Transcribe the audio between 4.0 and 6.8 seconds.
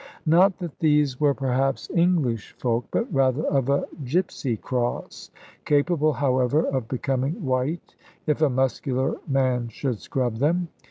Gipsy cross, capable, however,